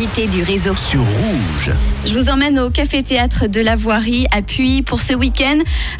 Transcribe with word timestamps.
Du 0.00 0.42
réseau. 0.42 0.74
sur 0.76 1.00
Rouge. 1.00 1.74
Je 2.06 2.18
vous 2.18 2.30
emmène 2.30 2.58
au 2.58 2.70
Café 2.70 3.02
Théâtre 3.02 3.48
de 3.48 3.60
la 3.60 3.76
Voirie 3.76 4.26
à 4.32 4.40
Puy 4.40 4.80
pour 4.80 5.02
ce 5.02 5.12
week-end. 5.12 5.58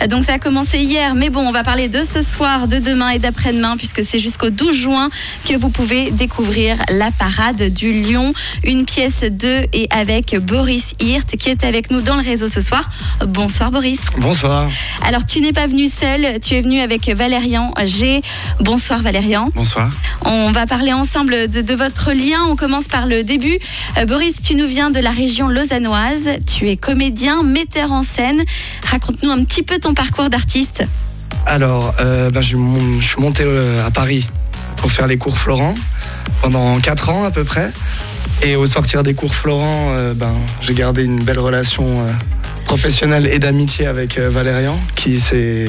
Donc 0.09 0.25
ça 0.25 0.35
a 0.35 0.39
commencé 0.39 0.79
hier, 0.79 1.15
mais 1.15 1.29
bon, 1.29 1.47
on 1.47 1.53
va 1.53 1.63
parler 1.63 1.89
de 1.89 2.03
ce 2.03 2.23
soir, 2.23 2.67
de 2.67 2.79
demain 2.79 3.11
et 3.11 3.19
d'après-demain, 3.19 3.77
puisque 3.77 4.03
c'est 4.03 4.19
jusqu'au 4.19 4.49
12 4.49 4.75
juin 4.75 5.11
que 5.47 5.55
vous 5.55 5.69
pouvez 5.69 6.13
découvrir 6.13 6.79
la 6.89 7.11
parade 7.11 7.63
du 7.75 7.93
Lion, 7.93 8.33
une 8.65 8.87
pièce 8.87 9.21
de 9.21 9.67
et 9.75 9.87
avec 9.91 10.35
Boris 10.39 10.95
Hirt 11.01 11.37
qui 11.37 11.51
est 11.51 11.63
avec 11.63 11.91
nous 11.91 12.01
dans 12.01 12.17
le 12.17 12.23
réseau 12.23 12.49
ce 12.49 12.63
soir. 12.63 12.89
Bonsoir 13.27 13.71
Boris. 13.71 14.01
Bonsoir. 14.17 14.71
Alors 15.07 15.27
tu 15.27 15.43
n'es 15.43 15.53
pas 15.53 15.67
venu 15.67 15.89
seul, 15.89 16.41
tu 16.41 16.55
es 16.55 16.63
venu 16.63 16.81
avec 16.81 17.07
Valérian 17.11 17.71
G. 17.85 18.23
Bonsoir 18.61 19.03
Valérian. 19.03 19.51
Bonsoir. 19.55 19.91
On 20.25 20.53
va 20.53 20.67
parler 20.67 20.95
ensemble 20.95 21.51
de, 21.51 21.61
de 21.61 21.75
votre 21.75 22.13
lien. 22.13 22.47
On 22.49 22.57
commence 22.57 22.89
par 22.89 23.07
le 23.07 23.25
début. 23.25 23.59
Euh, 23.99 24.07
Boris, 24.07 24.35
tu 24.43 24.55
nous 24.55 24.67
viens 24.67 24.91
de 24.91 25.01
la 25.01 25.11
région 25.11 25.49
lausannoise. 25.49 26.31
Tu 26.47 26.69
es 26.69 26.77
comédien, 26.77 27.43
metteur 27.43 27.93
en 27.93 28.03
scène. 28.03 28.43
Raconte-nous 28.85 29.31
un 29.31 29.45
petit 29.45 29.63
peu 29.63 29.79
ton 29.79 29.95
parcours 29.95 30.31
d'artiste. 30.31 30.85
Alors, 31.47 31.95
euh, 32.01 32.31
ben, 32.31 32.41
je, 32.41 32.57
suis 33.01 33.21
monté 33.21 33.43
euh, 33.45 33.85
à 33.85 33.91
Paris 33.91 34.27
pour 34.77 34.93
faire 34.93 35.07
les 35.07 35.19
cours 35.19 35.37
Florent 35.37 35.75
pendant 36.43 36.79
4 36.79 37.11
ans 37.11 37.25
à 37.25 37.31
peu 37.31 37.45
près. 37.45 37.71
Et 38.43 38.57
au 38.57 38.67
sortir 38.67 39.03
des 39.03 39.15
cours 39.15 39.35
Florent, 39.35 39.95
ben, 40.17 40.33
j'ai 40.63 40.73
gardé 40.73 41.05
une 41.05 41.23
belle 41.23 41.39
relation 41.39 42.07
professionnelle 42.65 43.29
et 43.31 43.39
d'amitié 43.39 43.87
avec 43.87 44.19
Valérian 44.19 44.81
qui 44.97 45.21
s'est 45.21 45.69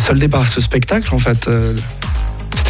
soldée 0.00 0.26
par 0.26 0.48
ce 0.48 0.60
spectacle 0.60 1.14
en 1.14 1.20
fait. 1.20 1.48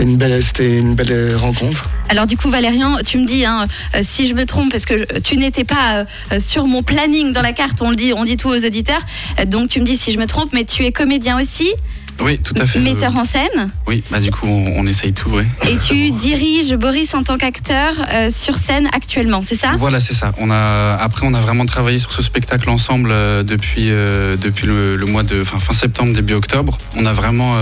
Euh, 0.01 0.41
c'était 0.41 0.79
une 0.79 0.95
belle, 0.95 1.35
rencontre. 1.37 1.91
Alors 2.09 2.27
du 2.27 2.37
coup, 2.37 2.51
Valérian, 2.51 2.99
tu 3.05 3.19
me 3.19 3.27
dis 3.27 3.45
hein, 3.45 3.67
euh, 3.97 4.01
si 4.03 4.27
je 4.29 4.35
me 4.35 4.47
trompe, 4.47 4.71
parce 4.71 4.85
que 4.85 5.19
tu 5.21 5.37
n'étais 5.37 5.65
pas 5.65 6.05
euh, 6.33 6.39
sur 6.39 6.67
mon 6.67 6.83
planning 6.83 7.33
dans 7.33 7.43
la 7.43 7.53
carte. 7.53 7.83
On 7.83 7.91
le 7.91 7.97
dit, 7.97 8.13
on 8.15 8.25
dit 8.25 8.37
tout 8.37 8.49
aux 8.49 8.65
auditeurs. 8.65 9.01
Euh, 9.41 9.45
donc 9.45 9.69
tu 9.69 9.81
me 9.81 9.85
dis 9.85 9.97
si 9.97 10.13
je 10.13 10.19
me 10.19 10.27
trompe, 10.27 10.53
mais 10.53 10.65
tu 10.65 10.85
es 10.85 10.93
comédien 10.93 11.39
aussi, 11.41 11.73
Oui, 12.21 12.39
tout 12.39 12.55
à 12.59 12.67
fait. 12.67 12.81
metteur 12.81 13.17
en 13.17 13.25
scène, 13.25 13.71
Oui, 13.87 14.03
bah 14.11 14.19
du 14.21 14.31
coup, 14.31 14.47
on, 14.49 14.73
on 14.77 14.87
essaye 14.87 15.13
tout, 15.13 15.31
ouais. 15.31 15.47
et 15.69 15.77
tu 15.79 16.11
diriges 16.11 16.75
Boris 16.75 17.15
en 17.15 17.23
tant 17.23 17.39
qu'acteur 17.39 17.95
euh, 18.13 18.31
sur 18.33 18.57
scène 18.57 18.89
actuellement, 18.93 19.43
c'est 19.47 19.55
ça? 19.59 19.73
Voilà, 19.79 20.01
c'est 20.01 20.15
ça. 20.15 20.33
On 20.39 20.51
a, 20.51 20.97
après, 21.01 21.27
on 21.27 21.35
a 21.35 21.41
vraiment 21.41 21.65
travaillé 21.65 21.99
sur 21.99 22.13
ce 22.13 22.21
spectacle 22.23 22.69
ensemble 22.71 23.11
euh, 23.13 23.43
depuis, 23.45 23.91
euh, 23.91 24.37
depuis 24.37 24.67
le, 24.67 24.97
le 24.97 25.07
mois 25.07 25.23
de 25.23 25.45
fin, 25.45 25.59
fin 25.59 25.73
septembre, 25.73 26.13
début 26.13 26.35
octobre. 26.35 26.77
On 26.97 27.07
a, 27.07 27.13
vraiment, 27.13 27.55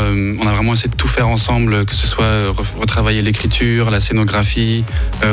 on 0.42 0.46
a 0.46 0.52
vraiment 0.52 0.72
essayé 0.72 0.88
de 0.88 0.96
tout 0.96 1.08
faire 1.08 1.28
ensemble, 1.28 1.84
que 1.84 1.94
ce 1.94 2.06
soit 2.06 2.26
re- 2.50 2.78
retravailler 2.80 3.20
l'écriture, 3.22 3.90
la 3.90 4.00
scénographie, 4.00 4.84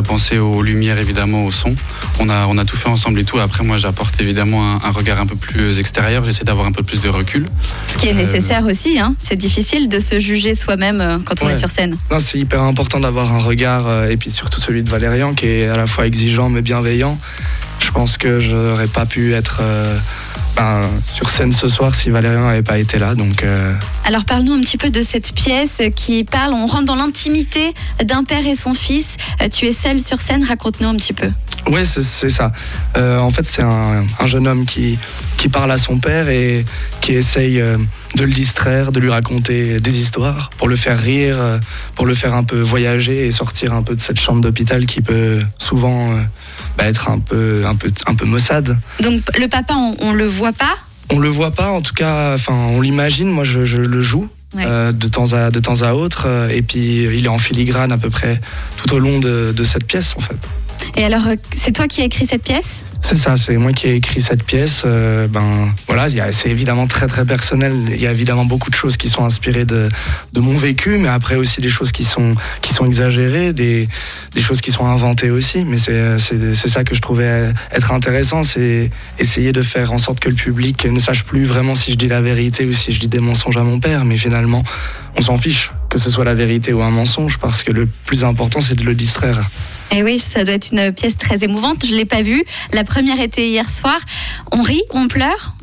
penser 0.05 0.37
aux 0.37 0.61
lumières, 0.61 0.97
évidemment, 0.97 1.45
au 1.45 1.51
son. 1.51 1.75
On 2.19 2.27
a, 2.29 2.45
on 2.47 2.57
a 2.57 2.65
tout 2.65 2.75
fait 2.77 2.89
ensemble 2.89 3.19
et 3.19 3.23
tout. 3.23 3.39
Après, 3.39 3.63
moi, 3.63 3.77
j'apporte 3.77 4.19
évidemment 4.19 4.75
un, 4.75 4.81
un 4.87 4.91
regard 4.91 5.19
un 5.21 5.25
peu 5.25 5.35
plus 5.35 5.79
extérieur. 5.79 6.25
J'essaie 6.25 6.43
d'avoir 6.43 6.67
un 6.67 6.71
peu 6.71 6.83
plus 6.83 7.01
de 7.01 7.09
recul. 7.09 7.45
Ce 7.87 7.97
qui 7.97 8.07
est 8.07 8.13
nécessaire 8.13 8.65
aussi. 8.65 8.99
Hein. 8.99 9.12
C'est 9.17 9.35
difficile 9.35 9.89
de 9.89 9.99
se 9.99 10.19
juger 10.19 10.55
soi-même 10.55 11.01
euh, 11.01 11.17
quand 11.23 11.41
on 11.41 11.45
Ouais. 11.47 11.53
est 11.53 11.59
sur 11.59 11.69
scène. 11.69 11.97
Non, 12.11 12.19
c'est 12.19 12.37
hyper 12.39 12.61
important 12.61 12.99
d'avoir 12.99 13.33
un 13.33 13.39
regard, 13.39 13.87
euh, 13.87 14.09
et 14.09 14.17
puis 14.17 14.29
surtout 14.31 14.59
celui 14.61 14.83
de 14.83 14.89
Valérian, 14.89 15.33
qui 15.33 15.45
est 15.47 15.67
à 15.67 15.77
la 15.77 15.87
fois 15.87 16.05
exigeant 16.07 16.49
mais 16.49 16.61
bienveillant. 16.61 17.17
Je 17.79 17.91
pense 17.91 18.17
que 18.17 18.39
j'aurais 18.39 18.87
pas 18.87 19.05
pu 19.05 19.33
être 19.33 19.57
euh, 19.61 19.97
ben, 20.55 20.81
sur 21.03 21.29
scène 21.29 21.51
ce 21.51 21.67
soir 21.67 21.95
si 21.95 22.09
Valérian 22.11 22.45
n'avait 22.47 22.61
pas 22.63 22.77
été 22.79 22.97
là. 22.97 23.13
Donc, 23.13 23.43
euh, 23.43 23.73
Alors 24.05 24.23
parle-nous 24.23 24.53
un 24.53 24.61
petit 24.61 24.77
peu 24.77 24.89
de 24.89 25.01
cette 25.01 25.33
pièce 25.33 25.81
qui 25.95 26.23
parle, 26.23 26.53
on 26.53 26.65
rentre 26.65 26.85
dans 26.85 26.95
l'intimité 26.95 27.73
d'un 28.03 28.23
père 28.23 28.45
et 28.47 28.55
son 28.55 28.73
fils. 28.73 29.17
Tu 29.51 29.65
es 29.65 29.73
seul 29.73 29.99
sur 29.99 30.21
scène, 30.21 30.43
raconte-nous 30.45 30.87
un 30.87 30.95
petit 30.95 31.13
peu. 31.13 31.29
ouais, 31.67 31.83
c'est 31.83 32.03
c'est 32.03 32.29
ça. 32.29 32.51
Euh, 32.95 33.17
en 33.19 33.31
fait, 33.31 33.45
c'est 33.45 33.63
un, 33.63 34.05
un 34.19 34.27
jeune 34.27 34.47
homme 34.47 34.65
qui, 34.65 34.97
qui 35.43 35.49
parle 35.49 35.73
à 35.73 35.77
son 35.77 35.97
père 35.97 36.29
et 36.29 36.63
qui 37.01 37.11
essaye 37.11 37.59
euh, 37.59 37.77
de 38.15 38.23
le 38.23 38.31
distraire, 38.31 38.93
de 38.93 39.01
lui 39.01 39.09
raconter 39.09 39.81
des 39.81 39.97
histoires, 39.97 40.49
pour 40.57 40.69
le 40.69 40.77
faire 40.77 40.97
rire, 40.97 41.35
euh, 41.37 41.57
pour 41.95 42.05
le 42.05 42.13
faire 42.13 42.33
un 42.33 42.45
peu 42.45 42.61
voyager 42.61 43.27
et 43.27 43.31
sortir 43.31 43.73
un 43.73 43.83
peu 43.83 43.93
de 43.93 43.99
cette 43.99 44.17
chambre 44.17 44.39
d'hôpital 44.39 44.85
qui 44.85 45.01
peut 45.01 45.39
souvent 45.57 46.11
euh, 46.13 46.21
bah, 46.77 46.85
être 46.85 47.09
un 47.09 47.19
peu, 47.19 47.63
un 47.67 47.75
peu, 47.75 47.91
un 48.07 48.15
peu 48.15 48.25
maussade. 48.25 48.77
Donc 49.01 49.21
le 49.37 49.49
papa, 49.49 49.73
on, 49.75 49.97
on 49.99 50.13
le 50.13 50.23
voit 50.27 50.53
pas? 50.53 50.77
On 51.11 51.19
le 51.19 51.27
voit 51.27 51.51
pas, 51.51 51.71
en 51.71 51.81
tout 51.81 51.93
cas, 51.93 52.35
enfin, 52.35 52.53
on 52.53 52.79
l'imagine. 52.79 53.29
Moi, 53.29 53.43
je, 53.43 53.65
je 53.65 53.77
le 53.79 53.99
joue 53.99 54.25
Ouais. 54.55 54.63
euh, 54.65 54.91
de 54.93 55.07
temps 55.07 55.33
à 55.33 55.49
de 55.49 55.59
temps 55.59 55.81
à 55.81 55.93
autre, 55.93 56.25
euh, 56.27 56.47
et 56.47 56.61
puis 56.61 57.03
il 57.17 57.25
est 57.25 57.27
en 57.27 57.39
filigrane 57.39 57.91
à 57.91 57.97
peu 57.97 58.09
près 58.11 58.39
tout 58.77 58.93
au 58.93 58.99
long 58.99 59.19
de, 59.19 59.51
de 59.51 59.63
cette 59.65 59.85
pièce, 59.87 60.13
en 60.15 60.21
fait. 60.21 60.37
Et 60.95 61.03
alors, 61.03 61.27
euh, 61.27 61.35
c'est 61.55 61.71
toi 61.71 61.87
qui 61.87 62.01
as 62.01 62.05
écrit 62.05 62.27
cette 62.27 62.43
pièce? 62.43 62.83
C'est 62.99 63.17
ça, 63.17 63.35
c'est 63.35 63.57
moi 63.57 63.73
qui 63.73 63.87
ai 63.87 63.95
écrit 63.95 64.21
cette 64.21 64.43
pièce. 64.43 64.83
euh, 64.85 65.27
ben 65.27 65.73
voilà, 65.87 66.07
c'est 66.31 66.49
évidemment 66.49 66.87
très 66.87 67.07
très 67.07 67.25
personnel. 67.25 67.73
Il 67.89 68.01
y 68.01 68.07
a 68.07 68.11
évidemment 68.11 68.45
beaucoup 68.45 68.69
de 68.69 68.75
choses 68.75 68.95
qui 68.95 69.09
sont 69.09 69.25
inspirées 69.25 69.65
de, 69.65 69.89
mon 70.37 70.53
vécu, 70.53 70.97
mais 70.97 71.09
après 71.09 71.35
aussi 71.35 71.59
des 71.59 71.69
choses 71.69 71.91
qui 71.91 72.05
sont 72.05 72.35
qui 72.61 72.73
sont 72.73 72.85
exagérées, 72.85 73.51
des, 73.51 73.89
des 74.35 74.41
choses 74.41 74.61
qui 74.61 74.71
sont 74.71 74.85
inventées 74.85 75.31
aussi. 75.31 75.65
Mais 75.65 75.77
c'est 75.77 76.69
ça 76.69 76.85
que 76.85 76.95
je 76.95 77.01
trouvais 77.01 77.51
être 77.73 77.91
intéressant, 77.91 78.43
c'est 78.43 78.89
essayer 79.19 79.51
de 79.51 79.63
faire 79.63 79.91
en 79.91 79.97
sorte 79.97 80.21
que 80.21 80.29
le 80.29 80.35
public 80.35 80.85
ne 80.85 80.99
sache 80.99 81.25
plus 81.25 81.43
vraiment 81.43 81.75
si 81.75 81.91
je 81.91 81.97
dis 81.97 82.07
la 82.07 82.21
vérité 82.21 82.65
ou 82.65 82.71
si 82.71 82.93
je 82.93 83.01
dis 83.01 83.09
des 83.09 83.19
mensonges 83.19 83.57
à 83.57 83.63
mon 83.63 83.81
père. 83.81 84.05
Mais 84.05 84.15
finalement, 84.15 84.63
on 85.17 85.21
s'en 85.21 85.37
fiche 85.37 85.71
que 85.89 85.99
ce 85.99 86.09
soit 86.09 86.23
la 86.23 86.35
vérité 86.35 86.71
ou 86.71 86.81
un 86.81 86.89
mensonge, 86.89 87.37
parce 87.37 87.63
que 87.63 87.71
le 87.73 87.85
plus 88.05 88.23
important 88.23 88.61
c'est 88.61 88.75
de 88.75 88.83
le 88.83 88.95
distraire. 88.95 89.43
Et 89.91 90.01
oui, 90.03 90.19
ça 90.19 90.43
doit 90.43 90.53
être 90.53 90.71
une 90.71 90.91
pièce 90.91 91.17
très 91.17 91.43
émouvante. 91.43 91.85
Je 91.85 91.93
l'ai 91.93 92.05
pas 92.05 92.21
vue. 92.23 92.43
La 92.71 92.83
première 92.83 93.19
était 93.19 93.47
hier 93.49 93.69
soir. 93.69 93.97
On 94.51 94.61
rit, 94.61 94.81
on 94.91 95.07
pleure? 95.07 95.55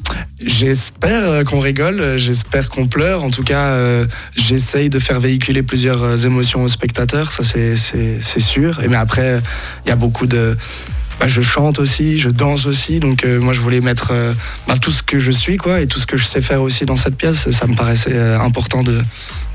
J'espère 0.45 1.23
euh, 1.25 1.45
qu'on 1.45 1.61
rigole, 1.61 2.17
j'espère 2.17 2.69
qu'on 2.69 2.87
pleure. 2.87 3.23
En 3.23 3.31
tout 3.31 3.45
cas, 3.45 3.67
euh, 3.75 4.07
j'essaye 4.37 4.89
de 4.89 4.99
faire 4.99 5.21
véhiculer 5.21 5.63
plusieurs 5.63 6.03
euh, 6.03 6.17
émotions 6.17 6.63
aux 6.65 6.69
spectateurs, 6.69 7.31
ça 7.31 7.45
c'est- 7.45 7.77
sûr. 8.41 8.83
Et 8.83 8.89
mais 8.89 8.97
après, 8.97 9.41
il 9.85 9.89
y 9.89 9.93
a 9.93 9.97
beaucoup 9.97 10.27
de. 10.27 10.57
bah, 11.21 11.29
je 11.29 11.43
chante 11.43 11.79
aussi, 11.79 12.19
je 12.19 12.29
danse 12.31 12.67
aussi, 12.67 12.99
donc 12.99 13.25
moi 13.25 13.53
je 13.53 13.61
voulais 13.61 13.81
mettre 13.81 14.13
bah, 14.67 14.75
tout 14.81 14.91
ce 14.91 15.03
que 15.03 15.19
je 15.19 15.31
suis 15.31 15.59
quoi 15.59 15.81
et 15.81 15.87
tout 15.87 16.01
ce 16.01 16.07
que 16.07 16.17
je 16.17 16.25
sais 16.25 16.41
faire 16.41 16.63
aussi 16.63 16.87
dans 16.87 16.97
cette 16.97 17.17
pièce. 17.17 17.51
Ça 17.51 17.67
me 17.67 17.75
paraissait 17.77 18.19
important 18.19 18.83
de, 18.83 18.99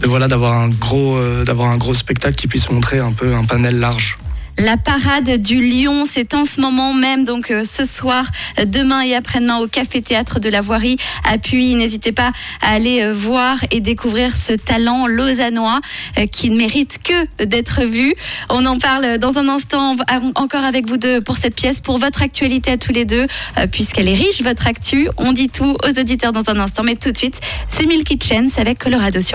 de 0.02 0.08
voilà 0.08 0.28
d'avoir 0.28 0.53
un 0.53 0.70
gros 0.70 1.18
d'avoir 1.44 1.72
un 1.72 1.78
gros 1.78 1.94
spectacle 1.96 2.36
qui 2.36 2.47
puisse 2.47 2.70
montrer 2.70 3.00
un 3.00 3.12
peu 3.12 3.34
un 3.36 3.44
panel 3.44 3.80
large. 3.80 4.18
La 4.58 4.78
parade 4.78 5.42
du 5.42 5.62
Lion, 5.62 6.06
c'est 6.10 6.34
en 6.34 6.46
ce 6.46 6.62
moment 6.62 6.94
même, 6.94 7.26
donc 7.26 7.52
euh, 7.52 7.66
ce 7.70 7.84
soir, 7.84 8.26
euh, 8.58 8.64
demain 8.64 9.02
et 9.02 9.14
après-demain 9.14 9.58
au 9.58 9.68
Café 9.68 10.02
Théâtre 10.02 10.40
de 10.40 10.48
la 10.48 10.62
Voirie 10.62 10.96
à 11.26 11.38
Puy. 11.38 11.76
N'hésitez 11.76 12.14
pas 12.14 12.32
à 12.62 12.72
aller 12.72 13.02
euh, 13.02 13.14
voir 13.14 13.58
et 13.72 13.82
découvrir 13.82 14.34
ce 14.34 14.54
talent 14.54 15.08
lausannois 15.08 15.82
qui 16.32 16.50
ne 16.50 16.56
mérite 16.56 17.00
que 17.04 17.44
d'être 17.44 17.84
vu. 17.84 18.14
On 18.50 18.66
en 18.66 18.80
parle 18.80 19.18
dans 19.18 19.38
un 19.38 19.50
instant 19.50 19.98
encore 20.36 20.64
avec 20.64 20.88
vous 20.88 20.98
deux 20.98 21.20
pour 21.20 21.36
cette 21.36 21.56
pièce, 21.56 21.82
pour 21.82 21.98
votre 21.98 22.22
actualité 22.22 22.72
à 22.72 22.78
tous 22.78 22.94
les 22.94 23.04
deux, 23.04 23.28
puisqu'elle 23.72 24.08
est 24.08 24.14
riche, 24.14 24.42
votre 24.42 24.68
actu. 24.68 25.10
On 25.18 25.34
dit 25.34 25.50
tout 25.50 25.76
aux 25.84 26.00
auditeurs 26.00 26.32
dans 26.32 26.50
un 26.50 26.60
instant, 26.60 26.84
mais 26.84 26.96
tout 26.96 27.12
de 27.12 27.18
suite, 27.18 27.42
c'est 27.68 27.86
Milky 27.86 28.18
Chance 28.22 28.58
avec 28.58 28.80
Colorado 28.80 29.20
sur. 29.20 29.34